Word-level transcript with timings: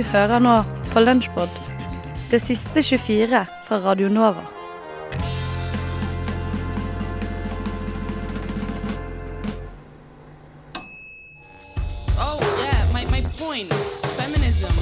Du 0.00 0.04
hører 0.04 0.38
nå 0.40 0.52
på 0.94 1.00
Lunsjpod, 1.00 1.58
det 2.30 2.38
siste 2.40 2.80
24 2.82 3.40
fra 3.66 3.78
Radio 3.84 4.08
Nova. 4.08 4.46
Oh, 12.16 12.40
yeah, 12.56 12.80
my, 12.94 13.04
my 13.12 13.20
point. 13.36 13.68
Feminism 14.16 14.72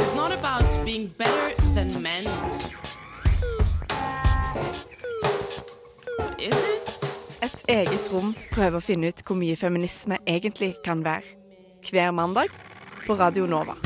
is 0.00 0.14
not 0.14 0.32
about 0.32 0.64
being 0.86 1.12
better 1.18 1.52
than 1.74 1.92
men. 2.00 2.24
Is 6.38 6.64
it? 6.64 7.04
Et 7.42 7.64
eget 7.68 8.08
rom 8.08 8.32
prøver 8.56 8.80
å 8.80 8.88
finne 8.88 9.12
ut 9.12 9.20
hvor 9.26 9.36
mye 9.36 9.60
feminisme 9.60 10.16
egentlig 10.24 10.72
kan 10.80 11.04
være. 11.04 11.36
Hver 11.90 12.16
mandag 12.16 12.48
på 13.10 13.14
Radio 13.14 13.46
Nova. 13.46 13.76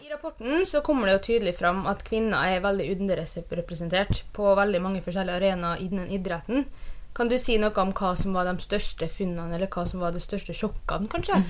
I 0.00 0.08
rapporten 0.10 0.66
så 0.66 0.80
kommer 0.80 1.06
det 1.06 1.12
jo 1.12 1.18
tydelig 1.26 1.52
fram 1.58 1.82
at 1.90 2.00
kvinner 2.06 2.48
er 2.48 2.62
veldig 2.64 2.86
underrepresentert 2.94 4.22
på 4.32 4.54
veldig 4.56 4.80
mange 4.80 5.02
forskjellige 5.04 5.36
arenaer 5.36 5.82
innen 5.84 6.08
idretten. 6.08 6.64
Kan 7.12 7.28
du 7.28 7.36
si 7.36 7.58
noe 7.60 7.76
om 7.82 7.92
hva 7.92 8.14
som 8.16 8.32
var 8.32 8.48
de 8.48 8.56
største 8.64 9.10
funnene, 9.12 9.58
eller 9.58 9.68
hva 9.68 9.84
som 9.90 10.00
var 10.00 10.16
de 10.16 10.24
største 10.24 10.56
sjokkene, 10.56 11.12
kanskje? 11.12 11.42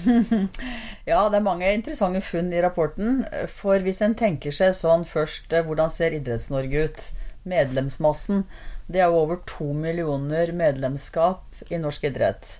Ja, 1.12 1.22
det 1.30 1.38
er 1.38 1.46
mange 1.46 1.70
interessante 1.70 2.24
funn 2.24 2.50
i 2.50 2.64
rapporten. 2.66 3.22
For 3.60 3.78
hvis 3.78 4.02
en 4.02 4.18
tenker 4.18 4.50
seg 4.50 4.74
sånn 4.74 5.06
først 5.06 5.54
eh, 5.54 5.62
Hvordan 5.62 5.92
ser 5.92 6.18
Idretts-Norge 6.18 6.88
ut? 6.88 7.10
Medlemsmassen. 7.48 8.44
Det 8.88 9.02
er 9.02 9.10
jo 9.10 9.22
over 9.24 9.42
to 9.48 9.72
millioner 9.76 10.52
medlemskap 10.56 11.62
i 11.68 11.80
norsk 11.80 12.08
idrett. 12.08 12.58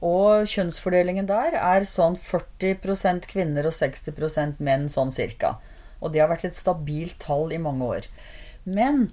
Og 0.00 0.48
kjønnsfordelingen 0.48 1.28
der 1.28 1.56
er 1.60 1.86
sånn 1.88 2.16
40% 2.16 3.26
kvinner 3.30 3.68
og 3.68 3.76
60% 3.76 4.62
menn, 4.64 4.88
sånn 4.88 5.12
cirka. 5.12 5.58
Og 6.00 6.14
det 6.14 6.22
har 6.22 6.30
vært 6.30 6.48
et 6.48 6.56
stabilt 6.58 7.18
tall 7.20 7.52
i 7.52 7.60
mange 7.60 7.90
år. 7.98 8.08
Men 8.64 9.10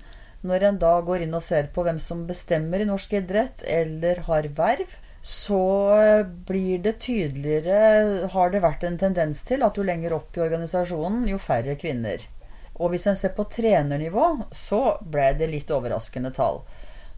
når 0.48 0.70
en 0.70 0.80
da 0.80 0.94
går 1.04 1.26
inn 1.26 1.36
og 1.36 1.44
ser 1.44 1.68
på 1.74 1.84
hvem 1.84 2.00
som 2.00 2.24
bestemmer 2.30 2.84
i 2.84 2.88
norsk 2.88 3.18
idrett, 3.20 3.66
eller 3.68 4.24
har 4.30 4.48
verv, 4.56 4.96
så 5.28 5.60
blir 6.48 6.80
det 6.86 7.00
tydeligere 7.04 8.30
Har 8.32 8.52
det 8.54 8.62
vært 8.64 8.86
en 8.88 9.00
tendens 9.02 9.42
til 9.44 9.66
at 9.66 9.76
jo 9.76 9.84
lenger 9.84 10.14
opp 10.16 10.38
i 10.38 10.44
organisasjonen, 10.46 11.26
jo 11.28 11.40
færre 11.42 11.76
kvinner. 11.76 12.24
Og 12.78 12.94
hvis 12.94 13.08
en 13.10 13.18
ser 13.18 13.34
på 13.38 13.48
trenernivå, 13.50 14.28
så 14.54 14.98
ble 15.02 15.32
det 15.40 15.50
litt 15.52 15.72
overraskende 15.74 16.32
tall. 16.36 16.62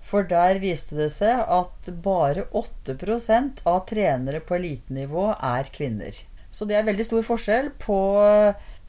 For 0.09 0.25
der 0.25 0.57
viste 0.63 0.95
det 0.97 1.11
seg 1.13 1.44
at 1.45 1.89
bare 2.03 2.47
8% 2.56 3.61
av 3.69 3.83
trenere 3.89 4.41
på 4.41 4.57
elitenivå 4.57 5.28
er 5.35 5.69
kvinner. 5.75 6.16
Så 6.50 6.66
det 6.66 6.79
er 6.79 6.88
veldig 6.88 7.06
stor 7.06 7.25
forskjell 7.28 7.69
på 7.78 7.97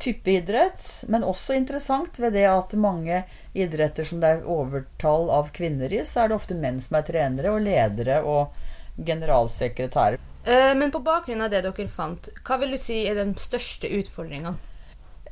type 0.01 0.33
idrett, 0.33 0.87
men 1.13 1.27
også 1.29 1.59
interessant 1.59 2.17
ved 2.23 2.33
det 2.33 2.47
at 2.49 2.73
mange 2.81 3.21
idretter 3.53 4.09
som 4.09 4.23
det 4.23 4.31
er 4.33 4.49
overtall 4.49 5.29
av 5.35 5.51
kvinner 5.53 5.93
i, 5.93 6.01
så 6.09 6.23
er 6.23 6.31
det 6.31 6.39
ofte 6.39 6.57
menn 6.57 6.81
som 6.81 6.97
er 6.97 7.05
trenere 7.11 7.53
og 7.53 7.61
ledere 7.67 8.23
og 8.25 8.57
generalsekretærer. 8.97 10.17
Eh, 10.45 10.73
Men 10.75 10.91
på 10.91 11.03
bakgrunn 11.05 11.45
av 11.45 11.53
det 11.53 11.61
dere 11.67 11.89
fant, 11.89 12.31
hva 12.47 12.57
vil 12.63 12.73
du 12.73 12.81
si 12.81 13.03
er 13.05 13.21
de 13.21 13.29
største 13.37 13.93
utfordringene? 14.01 14.57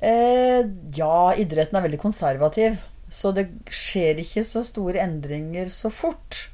Eh, 0.01 0.61
ja, 0.95 1.35
idretten 1.35 1.79
er 1.79 1.85
veldig 1.89 2.01
konservativ, 2.01 2.79
så 3.11 3.33
det 3.35 3.49
skjer 3.73 4.21
ikke 4.23 4.45
så 4.47 4.63
store 4.67 5.03
endringer 5.03 5.73
så 5.75 5.91
fort. 5.91 6.45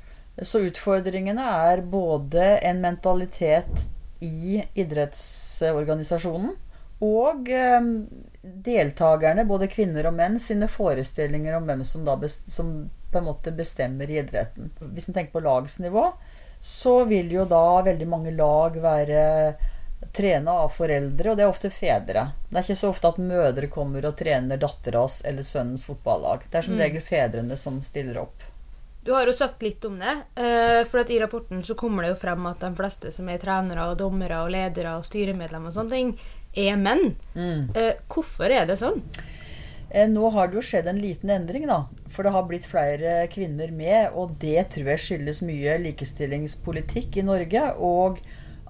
Så 0.42 0.64
utfordringene 0.66 1.44
er 1.70 1.84
både 1.86 2.54
en 2.64 2.80
mentalitet 2.82 3.84
i 4.24 4.62
idrettsorganisasjonen 4.80 6.54
og 7.04 7.50
eh, 7.52 7.88
deltakerne, 8.64 9.44
både 9.46 9.68
kvinner 9.70 10.08
og 10.08 10.16
menn, 10.16 10.38
sine 10.40 10.68
forestillinger 10.70 11.58
om 11.58 11.68
hvem 11.68 11.84
som, 11.86 12.06
da 12.06 12.16
som 12.30 12.72
på 13.12 13.20
en 13.20 13.28
måte 13.28 13.52
bestemmer 13.54 14.10
i 14.10 14.18
idretten. 14.22 14.72
Hvis 14.94 15.08
en 15.10 15.18
tenker 15.18 15.36
på 15.36 15.44
lagsnivå, 15.44 16.08
så 16.64 17.02
vil 17.04 17.28
jo 17.34 17.44
da 17.48 17.82
veldig 17.84 18.08
mange 18.08 18.32
lag 18.34 18.78
være 18.80 19.22
trena 20.12 20.52
av 20.64 20.72
foreldre, 20.76 21.30
og 21.30 21.36
det 21.38 21.44
er 21.44 21.52
ofte 21.52 21.70
fedre. 21.72 22.26
Det 22.48 22.58
er 22.58 22.66
ikke 22.66 22.80
så 22.80 22.90
ofte 22.92 23.12
at 23.12 23.20
mødre 23.22 23.70
kommer 23.72 24.04
og 24.08 24.16
trener 24.18 24.60
datteras 24.60 25.22
eller 25.24 25.46
sønnens 25.46 25.86
fotballag. 25.88 26.44
Det 26.50 26.60
er 26.60 26.66
som 26.68 26.80
regel 26.80 27.04
fedrene 27.04 27.56
som 27.60 27.80
stiller 27.86 28.20
opp. 28.22 28.44
Du 29.04 29.12
har 29.12 29.28
jo 29.28 29.34
sagt 29.36 29.62
litt 29.62 29.84
om 29.84 29.98
det, 30.00 30.14
eh, 30.40 30.80
for 30.88 31.02
at 31.02 31.10
i 31.12 31.20
rapporten 31.20 31.60
så 31.62 31.76
kommer 31.76 32.02
det 32.02 32.14
jo 32.14 32.20
frem 32.22 32.46
at 32.48 32.62
de 32.64 32.70
fleste 32.74 33.12
som 33.12 33.28
er 33.28 33.42
trenere 33.42 33.90
og 33.90 33.98
dommere 34.00 34.40
og 34.46 34.52
ledere 34.54 34.96
og 34.96 35.04
styremedlemmer 35.04 35.68
og 35.68 35.76
sånne 35.76 35.92
ting, 35.92 36.14
er 36.56 36.78
menn. 36.80 37.16
Mm. 37.34 37.74
Hvorfor 38.08 38.48
er 38.48 38.64
det 38.70 38.78
sånn? 38.80 39.02
Eh, 39.90 40.08
Nå 40.08 40.30
har 40.34 40.48
det 40.48 40.58
jo 40.58 40.64
skjedd 40.64 40.88
en 40.90 41.02
liten 41.02 41.30
endring, 41.30 41.66
da. 41.68 41.84
For 42.14 42.26
det 42.26 42.32
har 42.34 42.46
blitt 42.48 42.66
flere 42.70 43.26
kvinner 43.30 43.70
med, 43.74 44.14
og 44.14 44.38
det 44.42 44.70
tror 44.74 44.94
jeg 44.94 45.04
skyldes 45.04 45.42
mye 45.46 45.76
likestillingspolitikk 45.82 47.18
i 47.20 47.26
Norge. 47.26 47.62
Og 47.78 48.18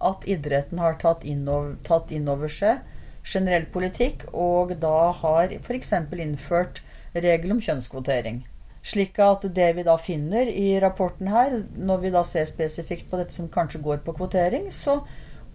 at 0.04 0.26
idretten 0.28 0.80
har 0.82 0.98
tatt 1.00 1.24
inn 1.24 1.48
over, 1.48 2.48
seg 2.52 2.82
generell 3.24 3.64
politikk, 3.72 4.26
og 4.36 4.74
da 4.80 5.12
har 5.20 5.54
f.eks. 5.56 5.92
innført 6.20 6.82
regel 7.14 7.54
om 7.54 7.62
kjønnskvotering. 7.64 8.42
Slik 8.84 9.16
at 9.24 9.46
det 9.56 9.70
vi 9.78 9.84
da 9.86 9.94
finner 9.96 10.50
i 10.50 10.74
rapporten 10.82 11.30
her, 11.32 11.62
når 11.72 12.02
vi 12.02 12.10
da 12.12 12.24
ser 12.28 12.44
spesifikt 12.50 13.08
på 13.08 13.20
dette 13.20 13.32
som 13.32 13.48
kanskje 13.48 13.80
går 13.84 14.02
på 14.04 14.12
kvotering, 14.18 14.68
så 14.68 14.98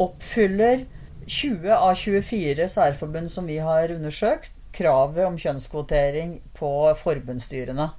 oppfyller 0.01 0.87
20 1.29 1.75
av 1.75 1.93
24 1.99 2.65
særforbund 2.73 3.29
som 3.29 3.45
vi 3.45 3.59
har 3.61 3.93
undersøkt, 3.93 4.55
kravet 4.73 5.25
om 5.27 5.37
kjønnskvotering 5.37 6.39
på 6.57 6.71
forbundsstyrene. 7.03 7.89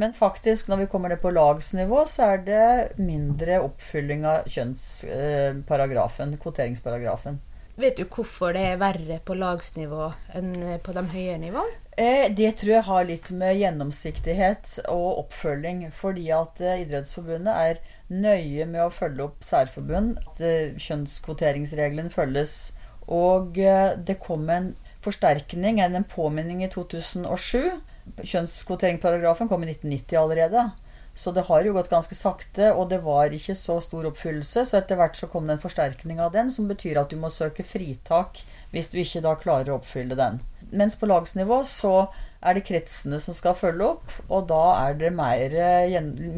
Men 0.00 0.14
faktisk, 0.16 0.70
når 0.70 0.84
vi 0.84 0.88
kommer 0.88 1.12
ned 1.12 1.20
på 1.20 1.32
lagsnivå, 1.34 2.06
så 2.08 2.32
er 2.34 2.42
det 2.46 3.00
mindre 3.04 3.60
oppfylling 3.60 4.24
av 4.24 4.48
kjønnsparagrafen, 4.48 6.38
kvoteringsparagrafen. 6.40 7.36
Vet 7.80 7.96
du 7.96 8.04
hvorfor 8.12 8.52
det 8.56 8.62
er 8.66 8.80
verre 8.80 9.20
på 9.24 9.36
lagsnivå 9.40 10.10
enn 10.36 10.50
på 10.84 10.92
de 10.96 11.04
høye 11.12 11.36
nivåene? 11.40 11.76
Eh, 12.00 12.32
Det 12.36 12.50
tror 12.60 12.72
jeg 12.74 12.86
har 12.88 13.06
litt 13.08 13.30
med 13.30 13.56
gjennomsiktighet 13.60 14.74
og 14.88 15.20
oppfølging. 15.24 15.86
Fordi 15.92 16.26
at 16.36 16.60
eh, 16.60 16.82
Idrettsforbundet 16.84 17.54
er 17.54 17.80
nøye 18.08 18.66
med 18.66 18.84
å 18.84 18.92
følge 18.92 19.28
opp 19.28 19.44
særforbund. 19.44 20.18
At 20.24 20.40
eh, 20.44 20.76
kjønnskvoteringsregelen 20.80 22.10
følges. 22.12 22.72
Og 23.08 23.56
det 23.56 24.20
kom 24.22 24.44
en 24.54 24.74
forsterkning, 25.02 25.80
en 25.82 26.04
påminning 26.04 26.60
i 26.62 26.68
2007. 26.70 27.80
Kjønnskvoteringsparagrafen 28.20 29.50
kom 29.50 29.64
i 29.64 29.72
1990 29.72 30.20
allerede. 30.20 30.70
Så 31.14 31.32
det 31.34 31.42
har 31.48 31.66
jo 31.66 31.74
gått 31.74 31.90
ganske 31.90 32.14
sakte, 32.14 32.70
og 32.72 32.88
det 32.92 33.00
var 33.04 33.34
ikke 33.34 33.56
så 33.58 33.80
stor 33.84 34.06
oppfyllelse. 34.08 34.64
Så 34.64 34.78
etter 34.78 34.96
hvert 34.96 35.18
så 35.18 35.28
kom 35.28 35.48
det 35.48 35.58
en 35.58 35.64
forsterkning 35.64 36.22
av 36.22 36.32
den, 36.32 36.52
som 36.54 36.70
betyr 36.70 37.00
at 37.00 37.10
du 37.10 37.18
må 37.20 37.32
søke 37.34 37.66
fritak 37.66 38.40
hvis 38.70 38.92
du 38.92 39.00
ikke 39.02 39.24
da 39.26 39.34
klarer 39.40 39.72
å 39.72 39.80
oppfylle 39.80 40.16
den. 40.18 40.38
Mens 40.70 40.96
på 40.96 41.08
lagsnivå 41.10 41.60
så 41.66 41.94
er 42.40 42.56
det 42.56 42.64
kretsene 42.64 43.18
som 43.20 43.36
skal 43.36 43.58
følge 43.58 43.88
opp, 43.90 44.14
og 44.30 44.46
da 44.48 44.62
er 44.86 44.96
det 45.00 45.10
mer, 45.12 45.56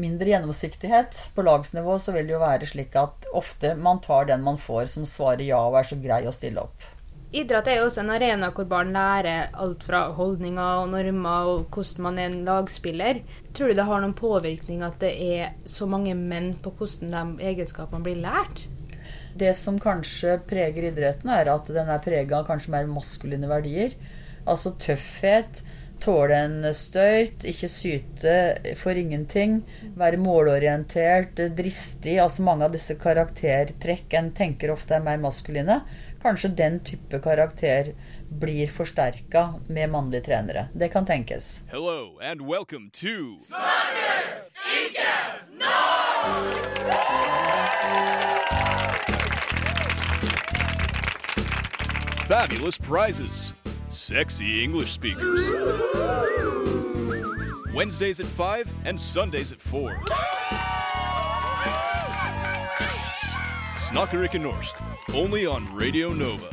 mindre 0.01 0.33
gjennomsiktighet. 0.33 1.29
På 1.35 1.45
lagsnivå 1.45 1.95
så 2.01 2.15
vil 2.15 2.27
det 2.27 2.35
jo 2.35 2.41
være 2.43 2.67
slik 2.67 2.97
at 2.99 3.29
ofte 3.31 3.75
man 3.79 4.01
tar 4.03 4.27
den 4.33 4.43
man 4.43 4.59
får 4.59 4.91
som 4.97 5.07
svarer 5.07 5.45
ja 5.47 5.61
og 5.69 5.79
er 5.79 5.87
så 5.87 5.99
grei 6.01 6.25
å 6.27 6.35
stille 6.35 6.65
opp. 6.65 6.89
Idrett 7.33 7.65
er 7.65 7.79
jo 7.79 7.87
også 7.87 8.03
en 8.03 8.11
arena 8.13 8.51
hvor 8.53 8.67
barn 8.69 8.91
lærer 8.93 9.55
alt 9.57 9.81
fra 9.87 10.03
holdninger 10.13 10.83
og 10.83 10.91
normer 10.91 11.47
og 11.49 11.63
hvordan 11.73 12.05
man 12.05 12.19
er 12.21 12.27
en 12.29 12.43
lagspiller. 12.45 13.23
Tror 13.57 13.71
du 13.71 13.79
det 13.79 13.85
har 13.87 14.03
noen 14.03 14.13
påvirkning 14.13 14.83
at 14.85 14.99
det 15.01 15.09
er 15.17 15.55
så 15.65 15.87
mange 15.89 16.13
menn 16.13 16.51
på 16.61 16.75
hvordan 16.77 17.09
de 17.09 17.47
egenskapene 17.49 18.05
blir 18.05 18.21
lært? 18.21 18.67
Det 19.33 19.49
som 19.57 19.79
kanskje 19.81 20.37
preger 20.45 20.91
idretten, 20.91 21.31
er 21.33 21.49
at 21.49 21.73
den 21.73 21.89
er 21.89 22.03
prega 22.05 22.43
av 22.43 22.51
kanskje 22.51 22.75
mer 22.75 22.91
maskuline 22.91 23.49
verdier. 23.49 23.95
Altså 24.45 24.75
tøffhet, 24.77 25.63
tåle 26.03 26.37
en 26.37 26.69
støyt, 26.75 27.45
ikke 27.49 27.69
syte 27.71 28.37
for 28.77 28.99
ingenting, 28.99 29.61
være 29.97 30.21
målorientert, 30.21 31.41
dristig. 31.57 32.19
Altså 32.21 32.45
mange 32.45 32.67
av 32.67 32.77
disse 32.77 32.93
karaktertrekk 32.99 34.13
en 34.19 34.29
tenker 34.37 34.73
ofte 34.75 34.99
er 34.99 35.05
mer 35.05 35.21
maskuline. 35.23 35.81
Kanskje 36.23 36.49
den 36.49 36.79
type 36.79 37.19
karakter 37.19 37.93
blir 38.39 38.67
forsterka 38.67 39.53
med 39.67 39.89
mannlige 39.89 40.21
trenere. 40.23 40.67
Det 40.73 40.87
kan 40.91 41.05
tenkes. 41.05 41.63
Hello 41.71 42.19
and 42.21 42.41
welcome 42.41 42.89
to 42.93 43.39
Snakker 43.43 44.47
ikke 44.85 45.07
norsk! 45.59 46.63
Fabulous 52.27 52.77
prizes. 52.77 53.53
Sexy 53.89 54.63
English 54.63 54.91
speakers. 54.93 55.49
Wednesdays 57.75 58.19
at 58.19 58.25
5 58.25 58.69
and 58.85 58.99
Sundays 58.99 59.51
at 59.51 59.59
4. 59.59 59.97
Snakkerik 63.91 64.33
Norsk, 64.41 64.75
only 65.13 65.45
on 65.45 65.71
Radio 65.75 66.11
Nova. 66.11 66.49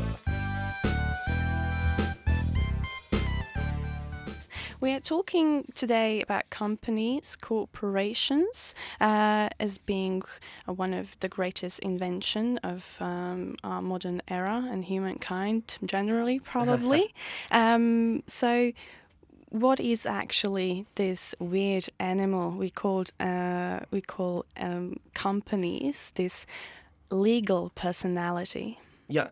We 4.80 4.92
are 4.92 5.00
talking 5.00 5.64
today 5.74 6.20
about 6.20 6.50
companies, 6.50 7.36
corporations, 7.36 8.74
uh, 9.00 9.48
as 9.58 9.78
being 9.78 10.22
uh, 10.68 10.74
one 10.74 10.92
of 10.92 11.16
the 11.20 11.28
greatest 11.28 11.78
invention 11.80 12.58
of 12.58 12.98
um, 13.00 13.56
our 13.64 13.80
modern 13.80 14.20
era 14.28 14.66
and 14.70 14.84
humankind 14.84 15.78
generally, 15.84 16.38
probably. 16.38 17.14
um, 17.50 18.22
so, 18.26 18.72
what 19.48 19.80
is 19.80 20.04
actually 20.06 20.86
this 20.96 21.34
weird 21.38 21.88
animal 21.98 22.50
we 22.50 22.68
called 22.70 23.10
uh, 23.20 23.80
we 23.90 24.02
call 24.02 24.44
um, 24.58 25.00
companies? 25.14 26.12
This 26.14 26.46
legal 27.10 27.70
personality. 27.74 28.78
Yeah, 29.08 29.28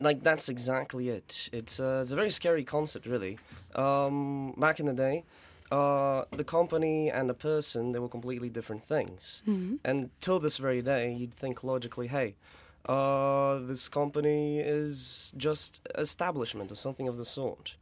like 0.00 0.22
that's 0.22 0.48
exactly 0.48 1.10
it. 1.10 1.50
It's 1.52 1.78
uh, 1.78 2.00
it's 2.02 2.12
a 2.12 2.16
very 2.16 2.30
scary 2.30 2.64
concept, 2.64 3.06
really. 3.06 3.38
Um, 3.74 4.54
back 4.56 4.80
in 4.80 4.86
the 4.86 4.94
day, 4.94 5.24
uh, 5.70 6.24
the 6.30 6.44
company 6.44 7.10
and 7.10 7.28
the 7.28 7.34
person 7.34 7.92
they 7.92 7.98
were 7.98 8.08
completely 8.08 8.48
different 8.48 8.82
things. 8.82 9.42
And 9.84 10.10
till 10.20 10.40
this 10.40 10.56
very 10.56 10.82
day, 10.82 11.12
you'd 11.12 11.34
think 11.34 11.62
logically, 11.62 12.08
hey, 12.08 12.34
uh, 12.86 13.58
this 13.58 13.88
company 13.88 14.58
is 14.58 15.32
just 15.36 15.86
establishment 15.96 16.72
or 16.72 16.76
something 16.76 17.06
of 17.06 17.16
the 17.18 17.24
sort. 17.24 17.76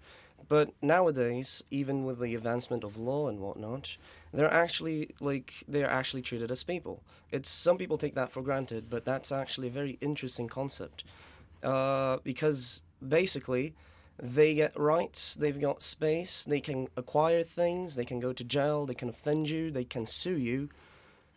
But 0.48 0.72
nowadays, 0.82 1.62
even 1.70 2.04
with 2.04 2.20
the 2.20 2.34
advancement 2.34 2.82
of 2.84 2.96
law 2.96 3.28
and 3.28 3.38
whatnot, 3.40 3.96
they're 4.32 4.52
actually 4.52 5.14
like 5.20 5.64
they're 5.66 5.90
actually 5.90 6.22
treated 6.22 6.50
as 6.50 6.64
people. 6.64 7.02
It's 7.30 7.48
some 7.48 7.78
people 7.78 7.98
take 7.98 8.14
that 8.14 8.30
for 8.30 8.42
granted, 8.42 8.88
but 8.88 9.04
that's 9.04 9.32
actually 9.32 9.68
a 9.68 9.70
very 9.70 9.98
interesting 10.00 10.48
concept 10.48 11.04
uh, 11.62 12.18
because 12.24 12.82
basically 13.06 13.74
they 14.20 14.54
get 14.54 14.78
rights, 14.78 15.34
they've 15.36 15.60
got 15.60 15.82
space, 15.82 16.44
they 16.44 16.60
can 16.60 16.88
acquire 16.96 17.42
things, 17.42 17.94
they 17.94 18.04
can 18.04 18.18
go 18.18 18.32
to 18.32 18.44
jail, 18.44 18.84
they 18.84 18.94
can 18.94 19.08
offend 19.08 19.48
you, 19.48 19.70
they 19.70 19.84
can 19.84 20.06
sue 20.06 20.36
you. 20.36 20.68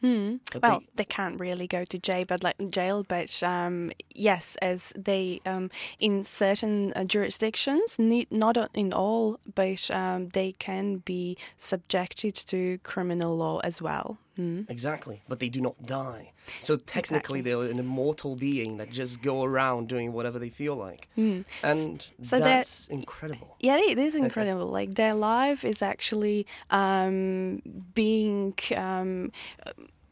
But 0.01 0.61
Well, 0.63 0.79
they- 0.79 0.87
they 0.95 1.05
can't 1.05 1.39
really 1.39 1.67
go 1.67 1.85
to 1.85 1.97
jail, 1.99 2.25
but 2.27 2.43
like 2.43 2.57
jail, 2.71 3.03
but 3.07 3.41
um, 3.43 3.91
yes, 4.15 4.55
as 4.61 4.93
they 4.97 5.41
um, 5.45 5.69
in 5.99 6.23
certain 6.23 6.91
uh, 6.95 7.03
jurisdictions, 7.03 7.99
ne- 7.99 8.27
not 8.31 8.57
in 8.73 8.93
all, 8.93 9.39
but 9.55 9.89
um, 9.91 10.29
they 10.29 10.53
can 10.53 10.97
be 11.05 11.37
subjected 11.57 12.33
to 12.47 12.79
criminal 12.83 13.35
law 13.37 13.59
as 13.63 13.81
well. 13.81 14.17
Mm. 14.39 14.69
Exactly, 14.69 15.21
but 15.27 15.39
they 15.39 15.49
do 15.49 15.61
not 15.61 15.85
die. 15.85 16.31
So 16.59 16.77
technically, 16.77 17.41
they're 17.41 17.63
an 17.63 17.79
immortal 17.79 18.35
being 18.35 18.77
that 18.77 18.89
just 18.89 19.21
go 19.21 19.43
around 19.43 19.89
doing 19.89 20.13
whatever 20.13 20.39
they 20.39 20.49
feel 20.49 20.75
like, 20.75 21.09
and 21.17 21.45
Hmm. 21.63 22.23
So 22.23 22.39
that's 22.39 22.87
incredible. 22.87 23.57
Yeah, 23.59 23.77
it 23.77 23.97
is 23.97 24.15
incredible. 24.15 24.67
like 24.67 24.95
their 24.95 25.13
life 25.13 25.65
is 25.65 25.81
actually 25.81 26.47
um, 26.69 27.61
being 27.93 28.53
um, 28.77 29.31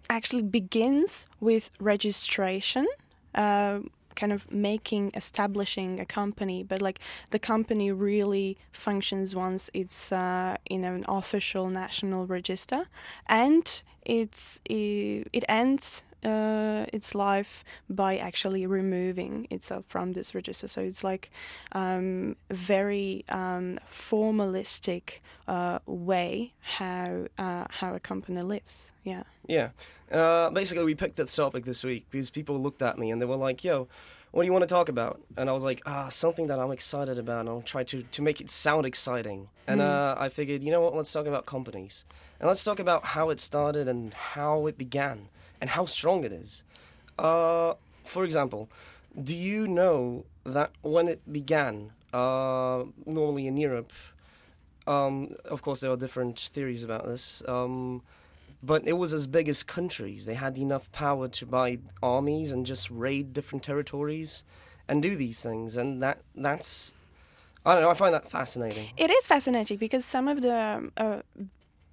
actually 0.10 0.44
begins 0.44 1.28
with 1.40 1.72
registration. 1.80 2.88
Uh, 3.34 3.80
kind 4.16 4.34
of 4.34 4.52
making 4.52 5.12
establishing 5.16 6.00
a 6.00 6.06
company 6.06 6.64
but 6.64 6.82
like 6.82 7.00
the 7.32 7.40
company 7.40 7.92
really 7.92 8.58
functions 8.72 9.36
once 9.36 9.70
it's 9.74 10.12
uh, 10.12 10.56
in 10.66 10.84
an 10.84 11.06
official 11.08 11.70
national 11.70 12.26
register. 12.26 12.88
And 13.28 13.82
it's 14.06 14.62
it, 14.66 15.28
it 15.34 15.44
ends 15.48 16.04
uh, 16.24 16.86
its 16.92 17.16
life 17.16 17.64
by 17.90 18.18
actually 18.18 18.66
removing 18.66 19.48
itself 19.50 19.86
from 19.88 20.14
this 20.14 20.36
register. 20.36 20.68
So 20.68 20.82
it's 20.82 21.04
like 21.04 21.32
um, 21.72 22.36
a 22.50 22.54
very 22.54 23.26
um, 23.30 23.80
formalistic 23.92 25.20
uh, 25.48 25.80
way 25.86 26.54
how 26.62 27.28
uh, 27.38 27.66
how 27.70 27.96
a 27.96 28.00
company 28.00 28.42
lives. 28.42 28.92
Yeah. 29.04 29.24
Yeah. 29.48 29.70
Uh, 30.12 30.50
basically, 30.50 30.84
we 30.84 30.96
picked 30.96 31.18
this 31.18 31.36
topic 31.36 31.66
this 31.66 31.84
week 31.84 32.06
because 32.10 32.30
people 32.30 32.60
looked 32.60 32.82
at 32.82 32.98
me 32.98 33.12
and 33.12 33.22
they 33.22 33.26
were 33.26 33.36
like, 33.36 33.64
yo, 33.64 33.88
what 34.32 34.44
do 34.44 34.46
you 34.46 34.52
want 34.52 34.64
to 34.64 34.68
talk 34.68 34.90
about? 34.90 35.22
And 35.38 35.50
I 35.50 35.54
was 35.54 35.64
like, 35.64 35.82
ah, 35.86 36.08
something 36.10 36.48
that 36.48 36.60
I'm 36.60 36.72
excited 36.72 37.18
about. 37.18 37.42
And 37.42 37.50
I'll 37.50 37.62
try 37.62 37.84
to, 37.86 38.04
to 38.04 38.22
make 38.22 38.42
it 38.42 38.50
sound 38.50 38.86
exciting. 38.86 39.50
And 39.68 39.82
uh, 39.82 40.16
I 40.18 40.30
figured, 40.30 40.64
you 40.64 40.72
know 40.72 40.82
what, 40.82 40.96
let's 40.96 41.12
talk 41.12 41.26
about 41.26 41.46
companies. 41.46 42.06
And 42.40 42.48
let's 42.48 42.64
talk 42.64 42.80
about 42.80 43.06
how 43.06 43.30
it 43.30 43.40
started 43.40 43.88
and 43.88 44.14
how 44.14 44.68
it 44.68 44.78
began 44.78 45.30
and 45.62 45.70
how 45.72 45.86
strong 45.86 46.24
it 46.24 46.32
is. 46.32 46.64
Uh, 47.18 47.74
for 48.06 48.24
example, 48.24 48.70
do 49.22 49.36
you 49.36 49.68
know 49.68 50.26
that 50.44 50.72
when 50.82 51.08
it 51.08 51.22
began, 51.32 51.92
uh, 52.14 52.84
normally 53.06 53.48
in 53.48 53.58
Europe, 53.58 53.92
um, 54.88 55.36
of 55.46 55.62
course, 55.62 55.82
there 55.82 55.92
are 55.92 55.98
different 55.98 56.40
theories 56.40 56.84
about 56.84 57.06
this. 57.06 57.44
Um, 57.48 58.02
but 58.62 58.86
it 58.88 58.94
was 58.94 59.14
as 59.14 59.28
big 59.28 59.48
as 59.48 59.64
countries. 59.64 60.26
They 60.26 60.34
had 60.34 60.58
enough 60.58 60.92
power 60.92 61.28
to 61.30 61.46
buy 61.46 61.80
armies 62.04 62.52
and 62.52 62.66
just 62.66 62.90
raid 62.90 63.34
different 63.34 63.64
territories 63.64 64.44
and 64.88 65.02
do 65.02 65.16
these 65.16 65.42
things. 65.42 65.78
And 65.78 66.04
that 66.04 66.20
that's 66.36 66.94
I 67.66 67.74
don't 67.74 67.84
know. 67.84 67.90
I 67.90 67.94
find 67.94 68.14
that 68.14 68.30
fascinating. 68.30 68.90
It 68.98 69.10
is 69.10 69.28
fascinating 69.28 69.78
because 69.78 70.04
some 70.04 70.28
of 70.28 70.42
the 70.42 70.54
um, 70.54 70.92
uh, 70.98 71.22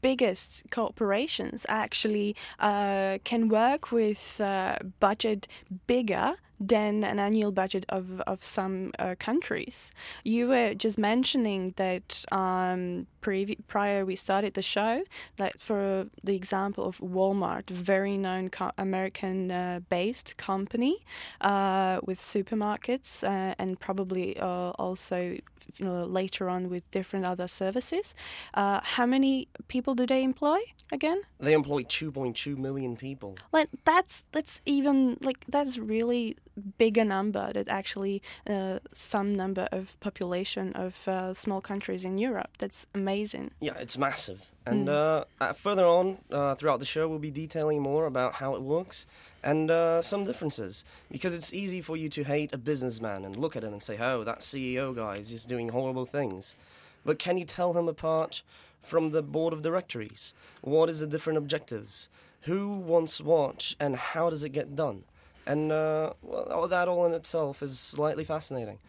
biggest 0.02 0.62
corporations 0.70 1.66
actually 1.68 2.36
uh, 2.60 3.18
can 3.24 3.48
work 3.48 3.92
with 3.92 4.40
uh, 4.40 4.76
budget 5.00 5.48
bigger 5.86 6.36
than 6.58 7.04
an 7.04 7.18
annual 7.18 7.52
budget 7.52 7.84
of, 7.88 8.20
of 8.22 8.42
some 8.42 8.92
uh, 8.98 9.14
countries. 9.18 9.90
You 10.24 10.48
were 10.48 10.74
just 10.74 10.98
mentioning 10.98 11.74
that 11.76 12.24
um, 12.32 13.06
prior 13.20 14.04
we 14.04 14.16
started 14.16 14.54
the 14.54 14.62
show, 14.62 15.02
like 15.38 15.58
for 15.58 16.06
the 16.24 16.34
example 16.34 16.84
of 16.84 16.98
Walmart, 16.98 17.68
very 17.68 18.16
known 18.16 18.48
co- 18.48 18.72
American 18.78 19.50
uh, 19.50 19.80
based 19.88 20.36
company 20.36 21.04
uh, 21.40 22.00
with 22.04 22.18
supermarkets 22.18 23.22
uh, 23.24 23.54
and 23.58 23.78
probably 23.78 24.38
uh, 24.38 24.70
also 24.78 25.36
you 25.78 25.84
know, 25.86 26.04
later 26.04 26.48
on 26.48 26.70
with 26.70 26.88
different 26.90 27.24
other 27.24 27.48
services. 27.48 28.14
Uh, 28.54 28.80
how 28.82 29.06
many 29.06 29.48
people 29.68 29.94
do 29.94 30.06
they 30.06 30.22
employ 30.22 30.58
again? 30.92 31.22
They 31.40 31.52
employ 31.52 31.82
2.2 31.82 32.56
million 32.56 32.96
people. 32.96 33.36
Like 33.52 33.68
that's 33.84 34.26
that's 34.32 34.60
even 34.64 35.18
like 35.22 35.44
that's 35.48 35.78
really 35.78 36.36
bigger 36.78 37.04
number 37.04 37.52
that 37.52 37.68
actually 37.68 38.22
uh, 38.48 38.78
some 38.92 39.34
number 39.34 39.68
of 39.72 39.98
population 40.00 40.72
of 40.72 41.06
uh, 41.08 41.34
small 41.34 41.60
countries 41.60 42.04
in 42.04 42.18
Europe. 42.18 42.50
That's 42.58 42.86
amazing. 42.94 43.50
Yeah, 43.60 43.74
it's 43.78 43.98
massive. 43.98 44.50
And 44.66 44.88
uh, 44.88 45.24
uh, 45.40 45.52
further 45.52 45.86
on 45.86 46.18
uh, 46.30 46.56
throughout 46.56 46.80
the 46.80 46.86
show, 46.86 47.06
we'll 47.06 47.20
be 47.20 47.30
detailing 47.30 47.80
more 47.80 48.04
about 48.04 48.34
how 48.34 48.56
it 48.56 48.62
works 48.62 49.06
and 49.44 49.70
uh, 49.70 50.02
some 50.02 50.24
differences. 50.24 50.84
Because 51.10 51.34
it's 51.34 51.54
easy 51.54 51.80
for 51.80 51.96
you 51.96 52.08
to 52.08 52.24
hate 52.24 52.52
a 52.52 52.58
businessman 52.58 53.24
and 53.24 53.36
look 53.36 53.54
at 53.54 53.62
him 53.62 53.72
and 53.72 53.82
say, 53.82 53.96
oh, 53.98 54.24
that 54.24 54.40
CEO 54.40 54.94
guy 54.94 55.16
is 55.18 55.30
just 55.30 55.48
doing 55.48 55.68
horrible 55.68 56.04
things. 56.04 56.56
But 57.04 57.20
can 57.20 57.38
you 57.38 57.44
tell 57.44 57.74
him 57.74 57.88
apart 57.88 58.42
from 58.82 59.10
the 59.10 59.22
board 59.22 59.52
of 59.52 59.62
directories? 59.62 60.34
What 60.62 60.88
is 60.88 60.98
the 60.98 61.06
different 61.06 61.38
objectives? 61.38 62.08
Who 62.42 62.76
wants 62.76 63.20
what 63.20 63.74
and 63.78 63.94
how 63.94 64.30
does 64.30 64.42
it 64.42 64.50
get 64.50 64.74
done? 64.74 65.04
And 65.46 65.70
uh, 65.70 66.14
well, 66.22 66.66
that 66.66 66.88
all 66.88 67.06
in 67.06 67.14
itself 67.14 67.62
is 67.62 67.78
slightly 67.78 68.24
fascinating. 68.24 68.80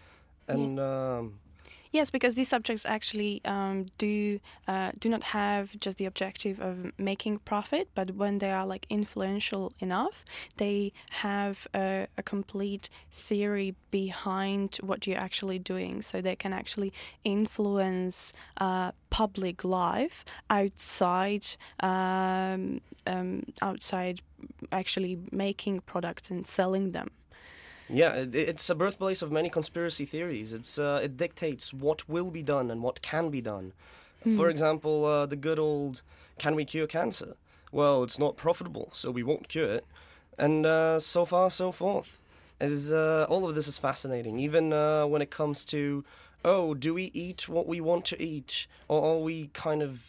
And 0.47 0.79
um, 0.79 1.39
Yes, 1.91 2.09
because 2.09 2.35
these 2.35 2.49
subjects 2.49 2.85
actually 2.85 3.41
um, 3.45 3.85
do 3.97 4.39
uh, 4.67 4.91
do 4.99 5.09
not 5.09 5.23
have 5.23 5.79
just 5.79 5.97
the 5.97 6.05
objective 6.05 6.59
of 6.59 6.91
making 6.97 7.39
profit, 7.39 7.89
but 7.95 8.15
when 8.15 8.39
they 8.39 8.51
are 8.51 8.65
like 8.65 8.85
influential 8.89 9.71
enough, 9.79 10.25
they 10.57 10.91
have 11.11 11.67
a, 11.73 12.07
a 12.17 12.23
complete 12.23 12.89
theory 13.11 13.75
behind 13.91 14.77
what 14.81 15.07
you're 15.07 15.17
actually 15.17 15.59
doing. 15.59 16.01
So 16.01 16.21
they 16.21 16.35
can 16.35 16.53
actually 16.53 16.91
influence 17.23 18.33
uh, 18.57 18.91
public 19.09 19.63
life 19.63 20.25
outside 20.49 21.45
um, 21.79 22.81
um, 23.05 23.43
outside 23.61 24.21
actually 24.71 25.17
making 25.31 25.81
products 25.81 26.29
and 26.29 26.45
selling 26.45 26.91
them. 26.91 27.09
Yeah, 27.89 28.13
it, 28.13 28.35
it's 28.35 28.69
a 28.69 28.75
birthplace 28.75 29.21
of 29.21 29.31
many 29.31 29.49
conspiracy 29.49 30.05
theories. 30.05 30.53
It's 30.53 30.77
uh, 30.77 30.99
it 31.03 31.17
dictates 31.17 31.73
what 31.73 32.07
will 32.09 32.31
be 32.31 32.43
done 32.43 32.69
and 32.69 32.81
what 32.81 33.01
can 33.01 33.29
be 33.29 33.41
done. 33.41 33.73
For 34.35 34.49
example, 34.49 35.05
uh, 35.05 35.25
the 35.25 35.37
good 35.37 35.57
old 35.57 36.01
"Can 36.37 36.55
we 36.55 36.65
cure 36.65 36.87
cancer?" 36.87 37.37
Well, 37.71 38.03
it's 38.03 38.19
not 38.19 38.35
profitable, 38.35 38.89
so 38.91 39.09
we 39.09 39.23
won't 39.23 39.47
cure 39.47 39.69
it, 39.69 39.85
and 40.37 40.65
uh, 40.65 40.99
so 40.99 41.23
far 41.25 41.49
so 41.49 41.71
forth. 41.71 42.19
Is 42.59 42.91
uh, 42.91 43.25
all 43.29 43.47
of 43.47 43.55
this 43.55 43.67
is 43.69 43.77
fascinating. 43.77 44.37
Even 44.39 44.73
uh, 44.73 45.05
when 45.05 45.21
it 45.21 45.29
comes 45.29 45.63
to, 45.65 46.03
oh, 46.43 46.73
do 46.73 46.93
we 46.93 47.11
eat 47.13 47.47
what 47.47 47.67
we 47.67 47.79
want 47.79 48.03
to 48.05 48.21
eat, 48.21 48.67
or 48.89 49.15
are 49.15 49.19
we 49.19 49.47
kind 49.53 49.81
of 49.81 50.01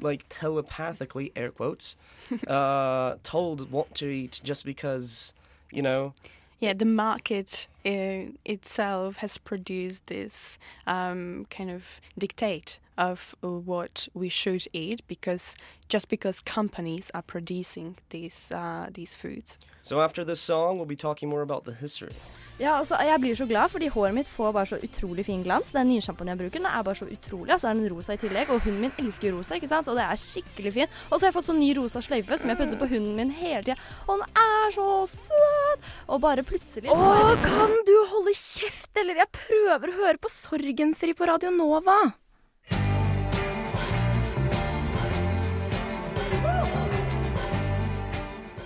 like 0.00 0.24
telepathically, 0.28 1.32
air 1.36 1.50
quotes, 1.50 1.96
uh, 2.46 3.16
told 3.22 3.70
what 3.70 3.94
to 3.96 4.08
eat 4.08 4.40
just 4.42 4.64
because 4.64 5.34
you 5.70 5.82
know. 5.82 6.14
Yeah, 6.60 6.72
the 6.72 6.84
market 6.84 7.68
uh, 7.86 8.32
itself 8.44 9.16
has 9.18 9.38
produced 9.38 10.06
this 10.08 10.58
um, 10.86 11.46
kind 11.50 11.70
of 11.70 12.00
dictate 12.18 12.80
of 12.98 13.34
what 13.40 14.08
we 14.14 14.28
should 14.28 14.66
eat 14.72 15.06
because 15.08 15.56
just 15.88 16.08
because 16.08 16.40
companies 16.40 17.10
are 17.14 17.22
producing 17.22 17.96
these 18.10 18.52
uh, 18.52 18.86
these 18.92 19.14
foods. 19.16 19.58
So 19.82 20.00
after 20.00 20.24
this 20.24 20.40
song, 20.40 20.76
we'll 20.76 20.86
be 20.86 20.96
talking 20.96 21.28
more 21.30 21.42
about 21.42 21.64
the 21.64 21.72
history. 21.72 22.12
Ja, 22.58 22.78
altså, 22.78 22.96
Jeg 23.00 23.20
blir 23.20 23.34
så 23.34 23.46
glad, 23.46 23.68
fordi 23.70 23.86
håret 23.88 24.14
mitt 24.14 24.28
får 24.28 24.52
bare 24.52 24.66
så 24.66 24.78
utrolig 24.82 25.24
fin 25.26 25.42
glans. 25.42 25.70
Den 25.72 25.88
nye 25.88 26.02
sjampoen 26.02 26.28
jeg 26.28 26.38
bruker, 26.38 26.58
den 26.58 26.66
er 26.66 26.82
bare 26.82 26.98
så 26.98 27.06
utrolig. 27.06 27.54
Og 27.54 27.60
så 27.60 27.68
er 27.70 27.78
den 27.78 27.92
rosa 27.92 28.12
i 28.12 28.18
tillegg. 28.18 28.50
Og 28.50 28.60
hunden 28.64 28.80
min 28.80 28.92
elsker 28.98 29.32
rosa, 29.32 29.54
ikke 29.54 29.70
sant. 29.70 29.88
Og 29.88 29.94
det 29.94 30.02
er 30.02 30.18
skikkelig 30.18 30.72
fin. 30.74 30.90
Og 31.06 31.14
så 31.14 31.20
har 31.22 31.28
jeg 31.30 31.36
fått 31.38 31.48
sånn 31.52 31.62
ny 31.62 31.70
rosa 31.78 32.02
sløyfe 32.02 32.38
som 32.38 32.50
jeg 32.50 32.58
putter 32.58 32.80
på 32.80 32.90
hunden 32.90 33.14
min 33.14 33.30
hele 33.30 33.62
tida. 33.62 33.78
Og 34.08 34.18
den 34.18 34.42
er 34.42 34.74
så 34.74 34.88
søt! 35.14 35.90
Og 36.08 36.20
bare 36.26 36.42
plutselig 36.42 36.90
så 36.90 36.98
Å, 36.98 37.36
kan 37.46 37.76
du 37.86 37.96
holde 38.10 38.34
kjeft, 38.34 38.90
eller? 38.98 39.22
Jeg 39.22 39.36
prøver 39.38 39.92
å 39.92 39.98
høre 40.02 40.18
på 40.18 40.32
Sorgenfri 40.32 41.14
på 41.14 41.30
Radio 41.30 41.54
Nova. 41.54 42.00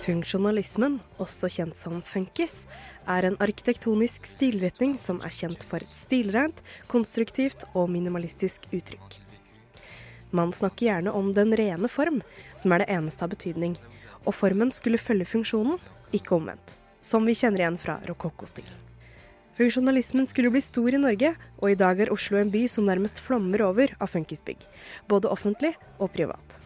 Funksjonalismen, 0.03 0.97
også 1.23 1.47
kjent 1.47 1.77
som 1.79 2.01
funkis, 2.03 2.65
er 3.07 3.23
en 3.23 3.37
arkitektonisk 3.43 4.25
stilretning 4.27 4.97
som 4.99 5.21
er 5.23 5.31
kjent 5.31 5.63
for 5.69 5.79
et 5.79 5.95
stilrent, 5.95 6.59
konstruktivt 6.91 7.63
og 7.71 7.87
minimalistisk 7.93 8.67
uttrykk. 8.75 9.15
Man 10.35 10.51
snakker 10.51 10.89
gjerne 10.89 11.13
om 11.15 11.29
den 11.37 11.55
rene 11.55 11.87
form, 11.87 12.19
som 12.59 12.73
er 12.75 12.83
det 12.83 12.89
eneste 12.91 13.23
av 13.23 13.31
betydning, 13.31 13.77
og 14.25 14.35
formen 14.35 14.73
skulle 14.75 14.99
følge 14.99 15.29
funksjonen, 15.29 15.79
ikke 16.11 16.35
omvendt, 16.35 16.75
som 16.99 17.23
vi 17.23 17.37
kjenner 17.37 17.63
igjen 17.63 17.79
fra 17.79 17.99
rokokkostil. 18.09 18.67
Funksjonalismen 19.55 20.27
skulle 20.27 20.51
bli 20.51 20.65
stor 20.65 20.97
i 20.97 20.99
Norge, 20.99 21.31
og 21.61 21.71
i 21.71 21.79
dag 21.79 22.03
er 22.03 22.11
Oslo 22.11 22.41
en 22.41 22.51
by 22.51 22.65
som 22.67 22.89
nærmest 22.89 23.23
flommer 23.23 23.63
over 23.69 23.95
av 24.01 24.11
funkisbygg, 24.11 24.67
både 25.07 25.31
offentlig 25.31 25.75
og 26.01 26.11
privat. 26.17 26.62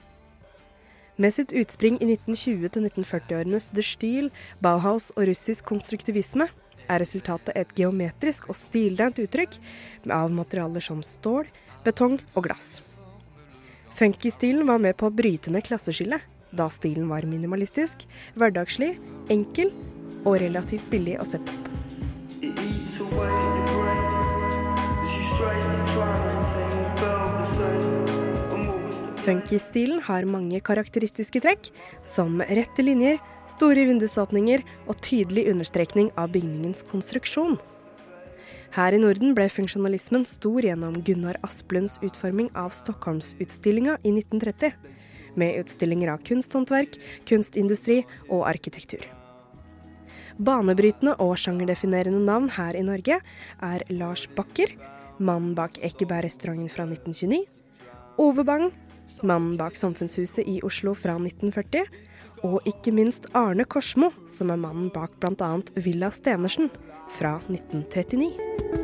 Med 1.18 1.34
sitt 1.34 1.54
utspring 1.54 1.98
i 1.98 2.06
1920- 2.06 2.70
til 2.70 2.84
1940-årenes 2.86 3.72
The 3.74 3.82
Stil, 3.82 4.28
Bauhaus 4.62 5.10
og 5.16 5.26
russisk 5.26 5.66
konstruktivisme 5.66 6.46
er 6.86 7.02
resultatet 7.02 7.58
et 7.58 7.74
geometrisk 7.76 8.46
og 8.52 8.58
stilrent 8.60 9.18
uttrykk 9.24 9.58
av 10.14 10.30
materialer 10.30 10.84
som 10.84 11.02
stål, 11.02 11.50
betong 11.82 12.20
og 12.36 12.46
glass. 12.46 12.84
Funky-stilen 13.98 14.70
var 14.70 14.78
med 14.78 14.94
på 15.00 15.10
å 15.10 15.14
bryte 15.14 15.50
ned 15.50 15.66
klasseskillet, 15.66 16.22
da 16.54 16.70
stilen 16.70 17.10
var 17.10 17.26
minimalistisk, 17.26 18.06
hverdagslig, 18.38 18.94
enkel 19.34 19.74
og 20.22 20.38
relativt 20.44 20.86
billig 20.94 21.18
å 21.18 21.26
sette 21.26 21.50
opp. 21.50 21.66
Funky-stilen 29.28 30.00
har 30.08 30.24
mange 30.24 30.62
karakteristiske 30.64 31.42
trekk, 31.44 31.68
som 32.00 32.40
rette 32.40 32.84
linjer, 32.86 33.18
store 33.52 33.84
vindusåpninger 33.90 34.64
og 34.88 35.02
tydelig 35.04 35.50
understrekning 35.52 36.14
av 36.16 36.32
bygningens 36.32 36.86
konstruksjon. 36.88 37.58
Her 38.78 38.96
i 38.96 39.02
Norden 39.02 39.34
ble 39.36 39.50
funksjonalismen 39.52 40.24
stor 40.28 40.64
gjennom 40.64 40.96
Gunnar 41.04 41.40
Asplunds 41.44 41.98
utforming 42.08 42.48
av 42.56 42.72
Stockholmsutstillinga 42.78 43.98
i 44.08 44.16
1930, 44.16 44.72
med 45.36 45.60
utstillinger 45.60 46.14
av 46.16 46.24
kunsthåndverk, 46.28 46.96
kunstindustri 47.28 48.02
og 48.30 48.48
arkitektur. 48.48 49.04
Banebrytende 50.40 51.18
og 51.20 51.36
sjangerdefinerende 51.42 52.24
navn 52.24 52.48
her 52.56 52.80
i 52.80 52.88
Norge 52.88 53.20
er 53.60 53.88
Lars 53.92 54.28
Bakker, 54.40 54.72
mannen 55.20 55.56
bak 55.58 55.82
Ekeberg-restauranten 55.84 56.72
fra 56.72 56.88
1929, 56.88 57.44
Ove 58.24 58.44
Bang, 58.48 58.72
mannen 59.24 59.58
bak 59.58 59.76
Samfunnshuset 59.76 60.48
i 60.48 60.60
Oslo 60.66 60.94
fra 60.98 61.18
1940, 61.20 61.86
og 62.48 62.62
ikke 62.70 62.94
minst 62.94 63.30
Arne 63.38 63.66
Korsmo, 63.66 64.12
som 64.30 64.52
er 64.54 64.62
mannen 64.62 64.92
bak 64.94 65.18
bl.a. 65.22 65.52
Villa 65.82 66.12
Stenersen 66.14 66.70
fra 67.18 67.38
1939. 67.48 68.78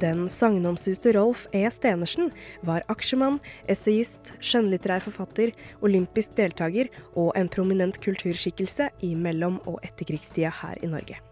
Den 0.00 0.26
sagnomsuste 0.28 1.12
Rolf 1.16 1.46
E. 1.56 1.62
Stenersen 1.72 2.28
var 2.68 2.84
aksjemann, 2.92 3.38
essayist, 3.70 4.34
skjønnlitterær 4.44 5.00
forfatter, 5.06 5.54
olympisk 5.80 6.36
deltaker 6.36 6.90
og 7.14 7.32
en 7.38 7.48
prominent 7.48 7.96
kulturskikkelse 8.04 8.90
i 9.08 9.14
mellom- 9.16 9.62
og 9.64 9.80
etterkrigstida 9.86 10.52
her 10.60 10.84
i 10.84 10.92
Norge. 10.92 11.25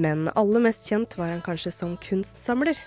Men 0.00 0.30
aller 0.38 0.62
mest 0.64 0.88
kjent 0.88 1.18
var 1.18 1.28
han 1.34 1.44
kanskje 1.44 1.72
som 1.74 1.96
kunstsamler. 2.00 2.78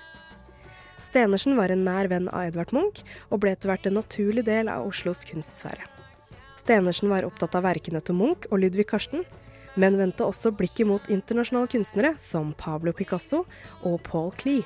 Stenersen 1.03 1.57
var 1.59 1.69
en 1.69 1.83
nær 1.85 2.07
venn 2.09 2.29
av 2.31 2.47
Edvard 2.47 2.71
Munch, 2.73 3.03
og 3.29 3.43
ble 3.43 3.53
etter 3.53 3.69
hvert 3.69 3.85
en 3.89 3.99
naturlig 3.99 4.45
del 4.47 4.69
av 4.71 4.87
Oslos 4.87 5.25
kunstsfære. 5.27 5.89
Stenersen 6.63 7.11
var 7.11 7.27
opptatt 7.27 7.57
av 7.59 7.65
verkene 7.67 7.99
til 8.01 8.17
Munch 8.17 8.47
og 8.49 8.63
Ludvig 8.63 8.87
Karsten, 8.89 9.25
men 9.75 9.97
vendte 9.99 10.25
også 10.25 10.53
blikket 10.55 10.87
mot 10.87 11.09
internasjonale 11.11 11.69
kunstnere 11.73 12.13
som 12.21 12.53
Pablo 12.57 12.93
Picasso 12.95 13.43
og 13.83 13.99
Paul 14.07 14.31
Klee. 14.37 14.63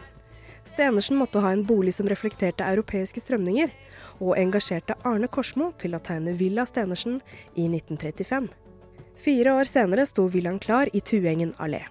Stenersen 0.67 1.17
måtte 1.17 1.41
ha 1.41 1.53
en 1.55 1.65
bolig 1.65 1.95
som 1.95 2.09
reflekterte 2.11 2.67
europeiske 2.67 3.23
strømninger, 3.23 3.71
og 4.19 4.37
engasjerte 4.37 4.97
Arne 5.07 5.29
Korsmo 5.31 5.71
til 5.79 5.95
å 5.95 6.03
tegne 6.03 6.35
Villa 6.37 6.67
Stenersen 6.67 7.21
i 7.55 7.67
1935. 7.71 8.49
Fire 9.17 9.57
år 9.57 9.69
senere 9.69 10.05
sto 10.05 10.27
villaen 10.29 10.59
klar 10.61 10.91
i 10.93 11.01
Tuengen 11.01 11.55
allé. 11.57 11.85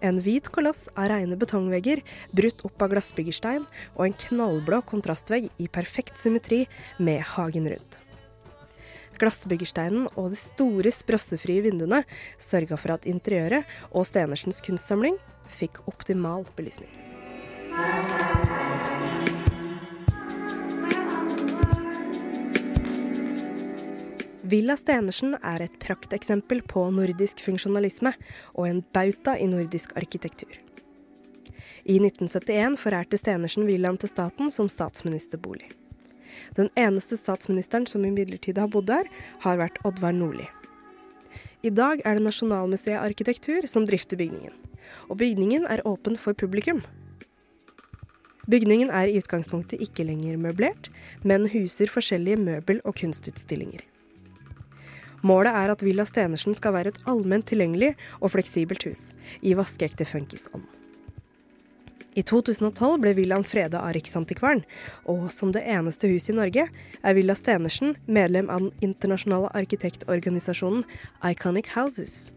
En 0.00 0.20
hvit 0.24 0.46
koloss 0.52 0.86
av 0.96 1.10
reine 1.12 1.36
betongvegger, 1.36 2.00
brutt 2.32 2.64
opp 2.64 2.84
av 2.84 2.94
glassbyggerstein, 2.94 3.66
og 3.96 4.06
en 4.06 4.16
knallblå 4.24 4.80
kontrastvegg 4.88 5.50
i 5.60 5.68
perfekt 5.72 6.20
symmetri 6.20 6.64
med 6.98 7.20
hagen 7.34 7.68
rundt. 7.68 8.00
Glassbyggersteinen 9.20 10.08
og 10.14 10.30
de 10.32 10.40
store, 10.40 10.92
sprossefrie 10.94 11.66
vinduene 11.66 12.02
sørga 12.40 12.80
for 12.80 12.96
at 12.96 13.08
interiøret 13.10 13.68
og 13.92 14.08
Stenersens 14.08 14.62
kunstsamling 14.64 15.20
fikk 15.60 15.82
optimal 15.90 16.48
belysning. 16.56 16.92
Villa 24.50 24.74
Stenersen 24.74 25.36
er 25.46 25.62
et 25.62 25.74
prakteksempel 25.78 26.62
på 26.66 26.82
nordisk 26.90 27.42
funksjonalisme 27.44 28.10
og 28.56 28.64
en 28.66 28.80
bauta 28.96 29.36
i 29.38 29.46
nordisk 29.46 29.92
arkitektur. 30.00 30.50
I 31.84 31.98
1971 32.00 32.78
forærte 32.80 33.20
Stenersen 33.20 33.68
villaen 33.68 33.98
til 34.00 34.10
staten 34.10 34.50
som 34.50 34.66
statsministerbolig. 34.72 35.68
Den 36.56 36.70
eneste 36.74 37.18
statsministeren 37.20 37.86
som 37.86 38.06
imidlertid 38.08 38.58
har 38.58 38.72
bodd 38.72 38.88
der, 38.90 39.06
har 39.44 39.60
vært 39.60 39.78
Oddvar 39.86 40.16
Nordli. 40.16 40.48
I 41.62 41.70
dag 41.70 42.02
er 42.04 42.16
det 42.16 42.24
Nasjonalmuseet 42.24 42.98
Arkitektur 42.98 43.68
som 43.70 43.86
drifter 43.86 44.18
bygningen, 44.18 44.56
og 45.12 45.20
bygningen 45.20 45.68
er 45.68 45.84
åpen 45.86 46.18
for 46.18 46.34
publikum. 46.34 46.82
Bygningen 48.50 48.90
er 48.90 49.06
i 49.12 49.20
utgangspunktet 49.20 49.84
ikke 49.84 50.08
lenger 50.08 50.40
møblert, 50.40 50.90
men 51.22 51.46
huser 51.52 51.92
forskjellige 51.92 52.40
møbel- 52.40 52.82
og 52.82 52.96
kunstutstillinger. 52.98 53.84
Målet 55.26 55.56
er 55.56 55.72
at 55.72 55.82
Villa 55.84 56.06
Stenersen 56.08 56.56
skal 56.56 56.74
være 56.76 56.94
et 56.94 57.00
allment 57.10 57.46
tilgjengelig 57.48 57.94
og 58.20 58.32
fleksibelt 58.34 58.86
hus, 58.88 59.10
i 59.42 59.56
vaskeekte 59.58 60.06
funkisånd. 60.08 60.64
I 62.18 62.24
2012 62.26 62.96
ble 63.04 63.12
villaen 63.14 63.46
freda 63.46 63.84
av 63.84 63.94
Riksantikvaren, 63.94 64.64
og 65.06 65.28
som 65.30 65.52
det 65.54 65.62
eneste 65.62 66.10
huset 66.10 66.32
i 66.32 66.38
Norge 66.40 66.66
er 66.66 67.16
Villa 67.16 67.36
Stenersen 67.38 67.94
medlem 68.10 68.50
av 68.50 68.64
den 68.64 68.88
internasjonale 68.90 69.52
arkitektorganisasjonen 69.60 70.82
Iconic 71.30 71.70
Houses. 71.76 72.32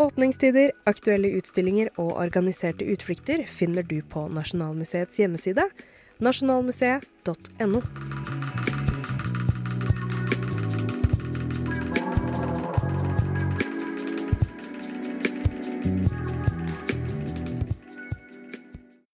Åpningstider, 0.00 0.72
aktuelle 0.90 1.34
utstillinger 1.38 1.92
og 2.00 2.16
organiserte 2.16 2.88
utflukter 2.90 3.44
finner 3.46 3.84
du 3.86 4.00
på 4.10 4.24
Nasjonalmuseets 4.32 5.20
hjemmeside 5.20 5.68
nasjonalmuseet.no. 6.24 7.82